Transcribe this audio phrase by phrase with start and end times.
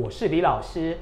[0.00, 0.96] 我是李老师，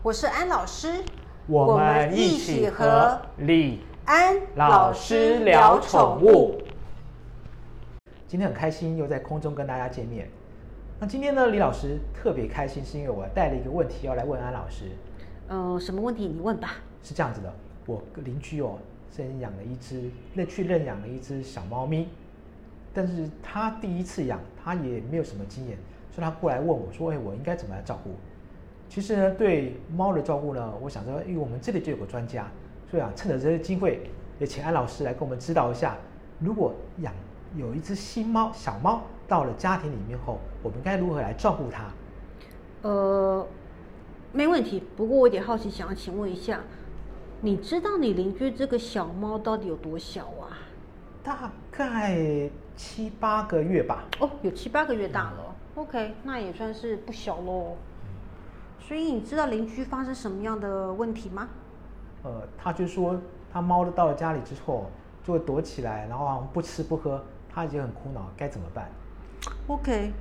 [0.00, 1.02] 我是安老师，
[1.48, 6.62] 我们一起和李安老师聊宠物。
[8.28, 10.30] 今天很开心又在空中跟大家见面。
[11.00, 14.84] 那今天呢，李老师特别开心，是因为我带了一个问题要来问安老师。
[15.48, 16.76] 呃，什么问题你问吧。
[17.02, 17.52] 是这样子的，
[17.86, 18.78] 我邻居哦，
[19.10, 22.08] 先养了一只，那去认养了一只小猫咪，
[22.92, 25.76] 但是他第一次养，他也没有什么经验，
[26.12, 28.10] 所以他过来问我说：“哎，我应该怎么来照顾？”
[28.94, 32.46] 其实呢，对猫的照顾呢，我想说，因为我们这里就有个专家，
[32.88, 35.96] 所以啊，趁着这个机会，也请安老师来跟我们指导一下，
[36.38, 37.12] 如果养
[37.56, 41.86] 有一只新猫小猫到了家庭里面后，我们该如何来照顾它？
[42.88, 43.44] 呃，
[44.30, 44.84] 没问题。
[44.96, 46.60] 不过我有点好奇，想要请问一下，
[47.40, 50.54] 你知道你邻居这个小猫到底有多小啊？
[51.24, 52.16] 大概
[52.76, 54.04] 七八个月吧。
[54.20, 55.56] 哦，有七八个月大了。
[55.74, 57.76] OK，那也算是不小喽。
[58.86, 61.48] 所以你知道邻居发生什么样的问题吗？
[62.22, 63.18] 呃，他就说
[63.50, 64.90] 他猫到了家里之后
[65.22, 68.90] 就会躲起来，然后好像不吃不喝，他已经很苦恼，该怎么办
[69.68, 70.12] ？OK，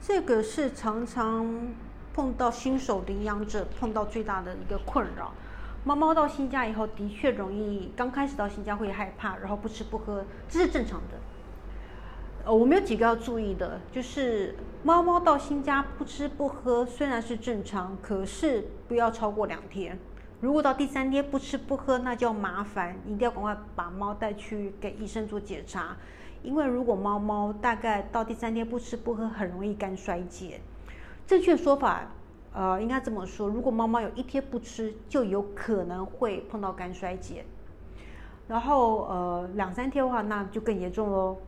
[0.00, 1.44] 这个是常常
[2.14, 5.32] 碰到新手领养者碰到最大的一个困扰。
[5.84, 11.18] 猫猫到新家以后，的确容易刚开始到新家会害怕，然后不吃不喝，这是正常的。
[12.44, 19.96] 呃，我们有几个要注意的，就是猫猫到新家不吃不喝虽然是正常，可是不要超过两天。
[20.40, 25.96] 如果到第三天不吃不喝，那就麻烦，一定要赶快把猫带去给医生做检查。
[26.42, 30.60] 因为如果猫猫大概到第三天不吃不喝，很容易肝衰竭。
[31.24, 32.10] 正确说法，
[32.52, 37.44] 呃，应该这么说：如果猫猫有一天不吃，就有可能会碰到肝衰竭。
[38.48, 41.38] 然后，呃，两三天的话，那就更严重喽。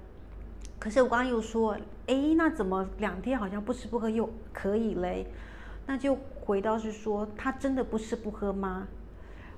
[0.78, 5.26] 可是我刚刚又说，哎，那怎么两天好像不吃不喝又可以嘞？
[5.86, 8.86] 那就回到是说，他真的不吃不喝吗？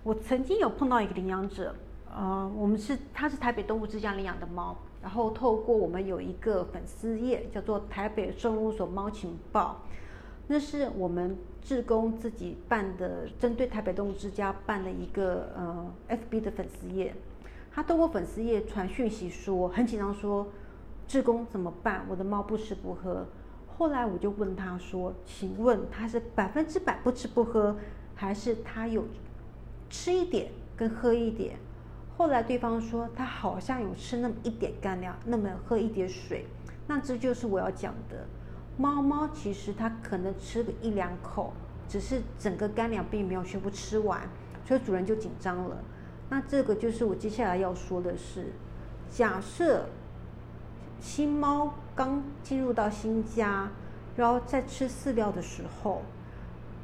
[0.05, 1.75] 我曾经有碰到一个领养者，
[2.15, 9.83] 呃，我们是他是台北动物之家领养的猫，然后透过我们有一个粉丝页叫做台北生物所猫情报，
[10.47, 17.13] 那是我们志工自己办的，针对台北动物之家办的一个呃 FB 的粉丝页，
[17.73, 20.47] 他透过粉丝页传讯息说，很紧张说。
[21.07, 22.05] 志工怎么办？
[22.09, 23.27] 我的猫不吃不喝。
[23.79, 27.77] 后来我就问他说：“请问他是百分之百不吃不喝，
[28.15, 29.05] 还是他有
[29.91, 31.57] 吃一点跟喝一点？”
[32.17, 36.47] 后来对方说他好像有吃那么一点干粮，那么喝一点水。
[36.87, 38.27] 那这就是我要讲的，
[38.79, 41.53] 猫猫其实它可能吃个一两口，
[41.87, 44.23] 只是整个干粮并没有全部吃完，
[44.65, 45.77] 所以主人就紧张了。
[46.31, 48.53] 那这个就是我接下来要说的是，
[49.11, 49.87] 假设。
[51.01, 53.71] 新猫刚进入到新家，
[54.17, 56.03] 然后在吃饲料的时候，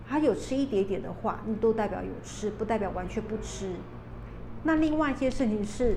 [0.09, 3.73] 它有吃一点点的话，那都代表有吃，不代表完全不吃。
[4.63, 5.97] 那另外一件事情是，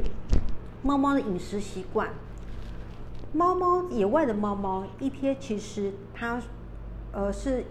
[0.81, 2.09] 猫猫的饮食习惯。
[3.31, 6.41] 猫猫野外的猫猫一天其实它，
[7.11, 7.65] 呃是，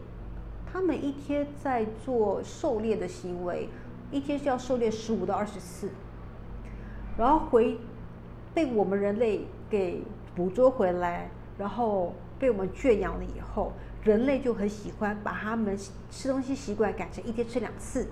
[0.71, 3.69] 它们一天在做狩猎的行为，
[4.11, 5.91] 一天是要狩猎十五到二十次，
[7.19, 7.79] 然后回
[8.55, 10.03] 被我们人类给。
[10.35, 13.73] 捕捉回来，然后被我们圈养了以后，
[14.03, 15.79] 人类就很喜欢把它们
[16.11, 18.09] 吃东西习惯改成一天吃两次。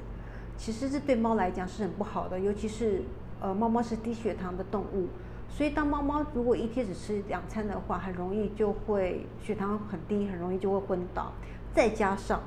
[0.56, 3.02] 其实这对猫来讲是很不好的，尤其是
[3.40, 5.08] 呃猫猫是低血糖的动物，
[5.48, 11.32] 所以当猫猫如果一天只吃两餐的话，很容易就会血糖很低，很容易就会昏倒。
[11.74, 12.40] 再加上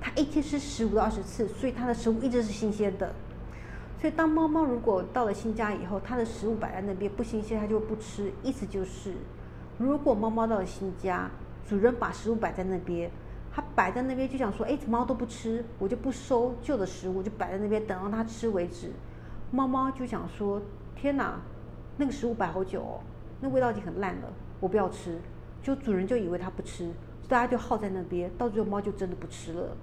[0.00, 3.12] 它一天吃十五到二十次，所以它的食物一直是新鲜的。
[4.06, 8.32] 所以，当猫猫如果到了新家以后，它的食物摆在那边不新鲜，它就不吃。
[8.40, 9.12] 意思就是，
[9.78, 11.28] 如果猫猫到了新家，
[11.68, 13.10] 主人把食物摆在那边，
[13.52, 18.92] 它摆在那边就想说：“哎，猫都不吃，我就不收旧的食物，就摆在那边等到它吃为止。”
[19.50, 20.62] 猫猫就想说
[20.94, 21.40] ：“天哪，
[21.96, 23.00] 那个食物摆好久哦，
[23.40, 25.18] 那味道已经很烂了，我不要吃。”
[25.64, 26.92] 就主人就以为它不吃，
[27.26, 29.76] 大家就耗在那边，到最后猫就真的不吃了。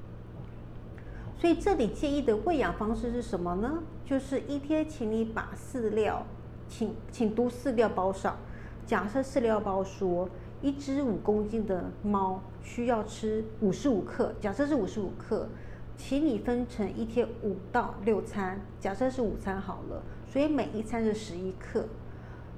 [1.44, 3.84] 所以这里建议的喂养方式是什么呢？
[4.06, 6.26] 就是一天，请你把饲料，
[6.70, 8.38] 请请读饲料包上。
[8.86, 10.30] 假设饲料包说
[10.62, 15.50] 一只五公斤的猫需要吃五十五克，假设是五十五克，
[15.98, 18.62] 请你分成一天五到六餐。
[18.80, 21.86] 假设是午餐好了，所以每一餐是十一克。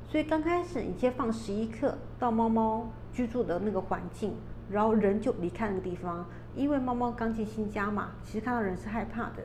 [0.07, 4.35] 所以刚开始你先放十一克到猫猫居住的那个环境，
[4.69, 6.25] 然后人就离开那个地方。
[6.56, 9.44] 因为猫猫刚进新家嘛，其实看到人是害怕的。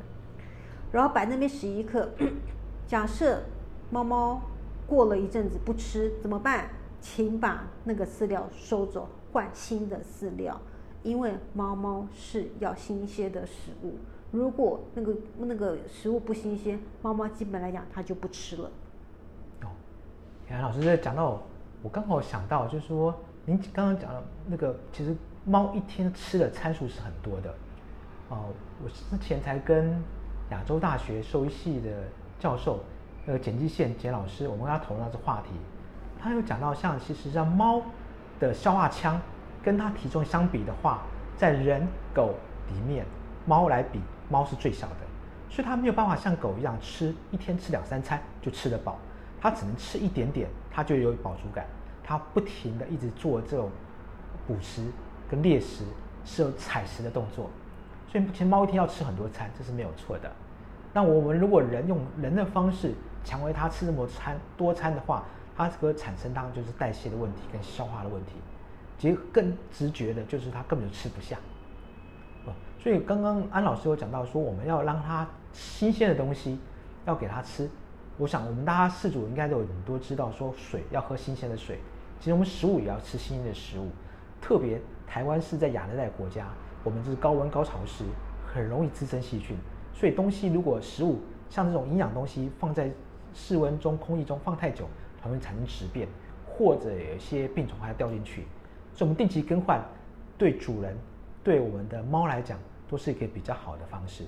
[0.93, 2.09] 然后摆那边十一克，
[2.87, 3.43] 假设
[3.91, 4.41] 猫猫
[4.87, 6.69] 过了一阵子不吃怎么办？
[7.01, 10.61] 请把那个饲料收走，换新的饲料。
[11.03, 13.95] 因为猫猫是要新鲜的食物，
[14.31, 18.71] 如果那个那个食物不新鲜，猫猫基本来讲它就不吃了。
[19.63, 19.69] 哦，
[20.51, 21.43] 杨老师在讲到，
[21.83, 23.15] 我刚好想到，就是说
[23.47, 27.55] 您刚刚讲的那个，其实猫一天吃的参数是很多的。
[28.29, 28.47] 哦，
[28.83, 30.01] 我之前才跟
[30.51, 31.91] 亚洲大学兽医系的
[32.39, 32.81] 教授，
[33.27, 35.51] 那个简继宪简老师，我们跟他讨论到这话题，
[36.21, 37.83] 他有讲到，像其实像猫
[38.39, 39.21] 的消化腔。
[39.63, 41.03] 跟它体重相比的话，
[41.37, 42.35] 在人狗
[42.73, 43.05] 里面，
[43.45, 44.01] 猫来比，
[44.31, 44.97] 猫是最小的，
[45.51, 48.97] 所以它没有办法像狗一样吃一天吃两三餐就吃得饱，
[49.39, 51.67] 它只能吃一点点，它就有饱足感，
[52.11, 53.71] 它不停的一直做这种
[54.45, 54.85] 捕食
[55.31, 55.85] 跟猎食
[56.25, 57.49] 是有采食的动作，
[58.11, 60.29] 所以其实猫一天要吃很多餐，这是没有错的。
[60.93, 62.93] 那我们如果人用人的方式
[63.23, 65.25] 强为它吃那么餐多餐的话，
[65.57, 68.33] 它这个产生当然就是代谢的问题跟消化的问题。
[68.99, 71.39] 其实更直觉的就是它根本就吃不下，
[72.83, 76.59] 所以刚刚安老师有讲到说，我们要让它新鲜的东西
[77.07, 77.71] 要给它吃。
[78.19, 81.79] 我想我们大家饲主应该都有很多知道说，水要喝新鲜的水，
[82.21, 83.89] 其实我们食物也要吃新鲜的食物。
[84.41, 86.47] 特别台湾是在亚热带国家，
[86.85, 88.05] 我们是高温高潮湿，
[88.47, 89.57] 很容易滋生细菌。
[89.95, 91.19] 所以东西如果食物
[91.49, 92.91] 像这种营养东西放在
[93.35, 94.87] 室温中、空气中放太久，
[95.21, 96.07] 它会产生质变，
[96.47, 98.47] 或者有些病虫害掉进去。
[98.93, 99.83] 所以，我们定期更换，
[100.37, 100.97] 对主人、
[101.43, 102.59] 对我们的猫来讲，
[102.89, 104.25] 都是一个比较好的方式。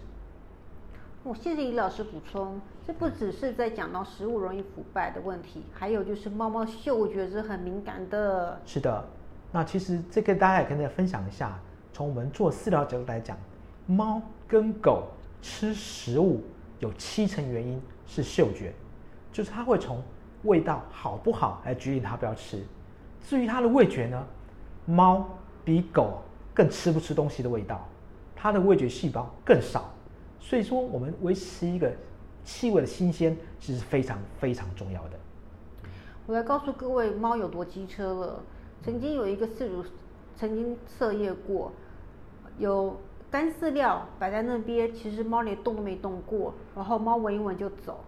[1.24, 8.60] 我谢谢李老师补充，这不只是在讲到食物容易腐败的问题，还有就是猫猫嗅觉是很敏感的。
[8.66, 9.04] 是的，
[9.52, 11.56] 那其实这个大家也跟大家分享一下，
[11.92, 13.36] 从我们做饲料角度来讲，
[13.86, 15.04] 猫跟狗
[15.40, 16.42] 吃食物
[16.80, 18.72] 有七成原因是嗅觉，
[19.32, 20.02] 就是它会从
[20.42, 22.60] 味道好不好来决定它不要吃。
[23.22, 24.26] 至于它的味觉呢？
[24.86, 25.24] 猫
[25.64, 26.20] 比狗
[26.52, 27.86] 更吃不吃东西的味道，
[28.34, 29.88] 它的味觉细胞更少，
[30.42, 31.90] 所以说我们维持一个
[32.44, 35.10] 气味的新鲜，其实非常非常重要的。
[36.26, 38.42] 我来告诉各位，猫有多机车了。
[38.82, 39.84] 曾经有一个饲主
[40.36, 41.72] 曾经测验过，
[42.58, 43.00] 有
[43.30, 48.00] 干饲料摆在那边，其实猫连动都没动过，然后猫闻一闻就走，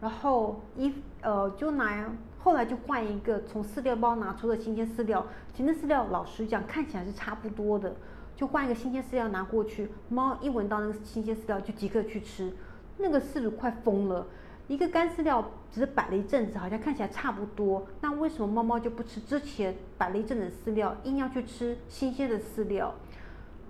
[0.00, 0.92] 然后一
[1.22, 2.12] 呃就拿。
[2.40, 7.92] 后来就换一个从饲料包拿出的新鲜饲料，新鲜饲料老实讲看起来是差不多的，
[8.38, 12.52] 就换一个新鲜饲料拿过去，猫一闻到那个新鲜饲料就即刻去吃，
[12.98, 14.24] 那个饲主快疯了。
[14.68, 22.94] 一个干饲料只是摆了一阵子，好像看起来差不多，那为什么猫猫就不吃之前摆了一阵子饲料，硬要去吃新鲜的饲料？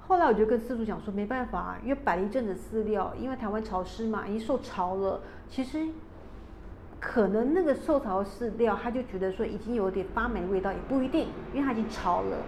[0.06, 5.88] 后来我就跟饲主讲说，没办法，因为摆了一阵子饲料，因为台湾潮湿嘛，已经受潮了，其实。
[7.00, 12.38] 可能那个受潮饲料，他就觉得说已经有点发霉味道，也不一定，因为它已经潮了。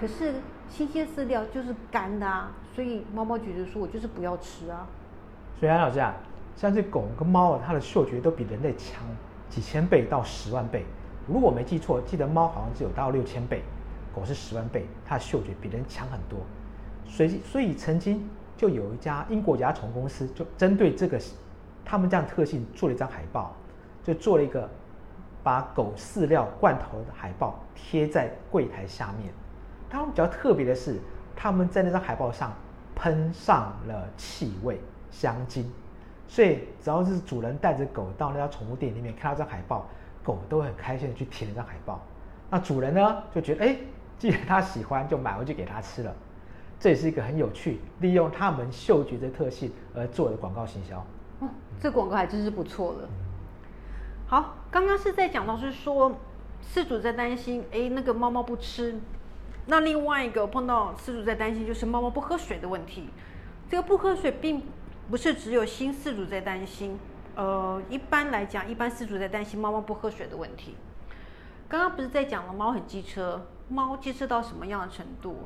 [0.00, 0.36] 可是
[0.70, 4.86] 新鲜饲料就是干的啊，所以猫猫觉得说我就是不要吃啊。
[5.58, 6.14] 所以安老师啊，
[6.56, 9.04] 像这狗跟猫啊，它的嗅觉都比人类强
[9.48, 10.86] 几千倍到十万倍。
[11.26, 13.62] 如果我没记错，记得猫好像只有到六千倍，
[14.14, 16.38] 狗是十万倍，它的嗅觉比人强很多。
[17.04, 18.26] 所以， 所以曾经
[18.56, 21.20] 就有一家英国甲虫公司就针对这个
[21.84, 23.54] 他们这样特性做了一张海报。
[24.02, 24.66] 就做了一个
[25.42, 29.30] 把狗饲料罐头的海报贴在柜台下面。
[29.90, 30.98] 他们比较特别的是，
[31.34, 32.52] 他们在那张海报上
[32.94, 34.80] 喷上了气味
[35.10, 35.70] 香精，
[36.28, 39.86] 所以只要是主人带着狗到那家宠物店里面看到这张海报，
[40.22, 42.00] 狗都很开心的去舔那张海报。
[42.48, 43.76] 那主人呢就觉得，哎，
[44.18, 46.14] 既然他喜欢，就买回去给他吃了。
[46.78, 50.98] 这也是一个很有趣，利用他们嗅觉的特性而做的广告行销。
[51.40, 53.08] 哦，这广告还真是不错的。
[54.26, 56.12] 好，刚刚是在讲到是说，
[56.62, 58.98] 饲主在担心，哎，那个猫猫不吃。
[59.70, 63.08] 那另外一个碰到饲主在担心，就是猫猫不喝水的问题。
[63.68, 64.60] 这个不喝水，并
[65.08, 66.98] 不是只有新饲主在担心，
[67.36, 70.74] 呃，一般来讲，一般饲主在担心猫猫不喝水的问题。
[71.68, 75.36] 刚刚不是在讲了猫很机车，猫机车到什么样的程度？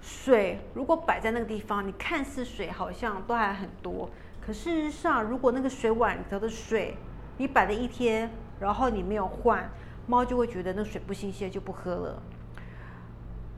[0.00, 4.08] 水如果摆在那个地方，你看似水好像都还很多，
[4.40, 6.96] 可事实上，如果那个水碗里头的水，
[7.36, 9.70] 你摆了一天，然后你没有换，
[10.06, 12.22] 猫就会觉得那水不新鲜，就不喝了。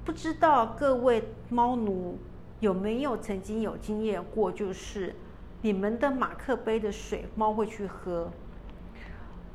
[0.04, 2.18] 不知道各位猫奴
[2.61, 5.14] 有没有曾经有经验过，就是
[5.62, 8.30] 你们的马克杯的水，猫会去喝。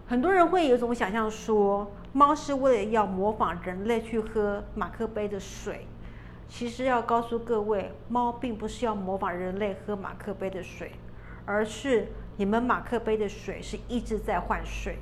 [0.08, 5.86] 很多人会有一种想象说，猫是为了要模仿人类去喝马克杯的水。
[6.48, 10.94] 其实要告诉各位，猫并不是要模仿人类喝马克杯的水，
[11.46, 12.08] 而是。
[12.38, 14.98] 你们马克杯的水是一直在换水，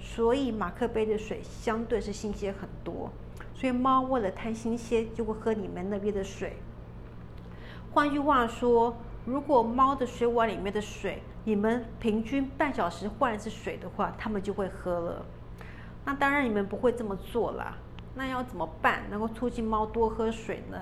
[0.00, 3.10] 所以马克杯的水相对是新鲜很多。
[3.58, 6.58] 所以猫为了贪新鲜，就会喝你们那边的水。
[7.92, 15.26] 换句话说，如果猫的水碗里面的水，你们平均半小时换一次水的话，它们就会喝了。
[16.04, 17.76] 那当然你们不会这么做啦。
[18.14, 20.78] 那要怎么办能够促进猫多喝水呢？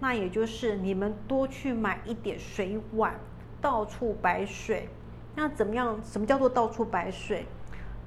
[0.00, 3.14] 那也就是你们多去买一点水碗，
[3.60, 4.88] 到处摆水。
[5.36, 6.00] 那怎么样？
[6.02, 7.46] 什么叫做到处摆水？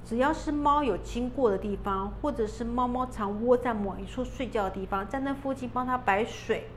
[0.06, 6.68] 只要是猫有经过的地方，或者是猫猫常窝在某一处睡觉的地方，在那附近帮它摆水。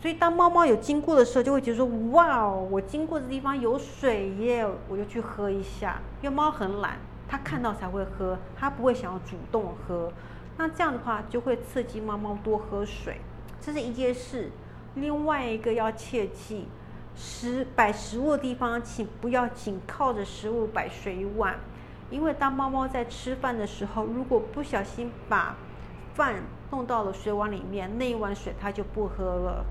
[0.00, 6.96] 所以当猫猫有经过的时候，就会觉得说：“哇哦，我经过的地方有水耶，我就去喝一下。”因为猫很懒，
[7.28, 10.10] 它看到才会喝，它不会想要主动喝。
[10.56, 13.20] 那这样的话，就会刺激猫猫多喝水，
[13.60, 14.50] 这是一件事。
[14.94, 16.68] 另外一个要切记，
[17.14, 21.56] 食摆食物的地方，请不要紧靠着食物摆水碗。
[22.10, 25.56] 因为当猫猫在吃饭的时候，如果不小心把
[26.14, 26.36] 饭
[26.70, 29.64] 弄到了水碗里面，那一碗水它就不喝了。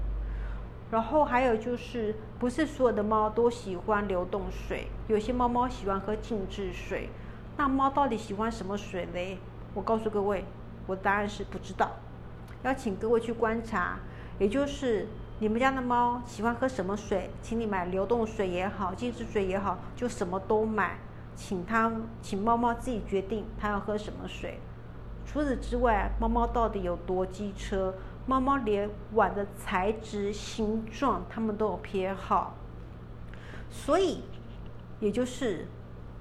[0.89, 7.09] 然后还有就是，不是所有的猫都喜欢流动水，有些猫猫喜欢喝静置水。
[7.57, 9.37] 那猫到底喜欢什么水嘞？
[9.73, 10.45] 我告诉各位，
[10.85, 11.91] 我的答案是不知道。
[12.63, 13.97] 要请各位去观察，
[14.39, 15.07] 也就是
[15.39, 20.97] 你们家的猫喜欢喝什么水，请你买流动水也好，静置水也好，就什么都买。
[21.37, 24.59] 请它，请猫猫自己决定它要喝什么水。
[25.23, 27.93] 除此之外，猫猫到底有多机车？
[28.25, 32.55] 猫猫连碗的材质、形状，它们都有偏好。
[33.69, 34.23] 所以，
[34.99, 35.67] 也就是，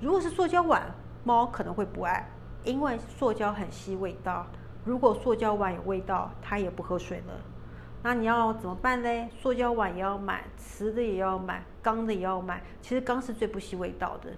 [0.00, 0.94] 如果是塑胶碗，
[1.24, 2.28] 猫可能会不爱，
[2.62, 4.46] 因为塑胶很吸味道。
[4.84, 7.34] 如果塑胶碗有味道，它也不喝水了。
[8.02, 9.28] 那你要怎么办呢？
[9.40, 12.62] 塑胶碗也要买，瓷的也要买，钢的也要买。
[12.82, 14.30] 其实钢是最不吸味道的。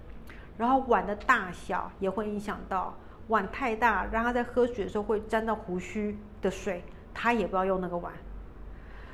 [0.59, 2.93] 然后碗的大小也会影响到，
[3.29, 8.11] 碗太大，让它在喝水的时候会沾到胡须的水，它也不要用那个碗。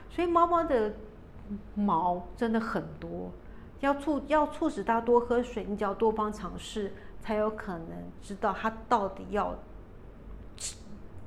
[0.09, 0.91] 所以猫猫的
[1.75, 3.31] 毛真的很多，
[3.79, 7.89] 要促要促使它多喝水，你只要多方尝试，才有可能
[8.23, 9.55] 知道它到底要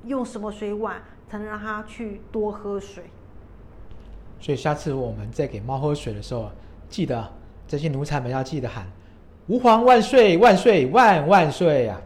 [0.03, 3.05] 用什么水碗，才能让它去多喝水。
[4.41, 6.51] 所以下次我们在给猫喝水的时候，
[6.89, 7.31] 记得
[7.65, 8.85] 这些奴才们要记得喊。
[9.49, 11.99] 吾皇万岁万岁万万岁呀！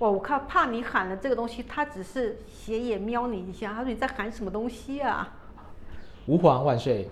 [0.00, 5.32] 哇，我看怕你喊了这个东西，他只是斜眼瞄你一下，他说你在喊什么东西啊？
[6.26, 7.08] 吾皇万岁！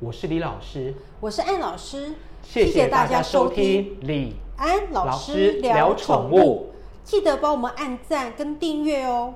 [0.00, 2.12] 我是李老师，我是安老师，
[2.42, 9.32] 谢谢大家收听李安老师聊宠物，记得帮我们按赞跟订阅哦。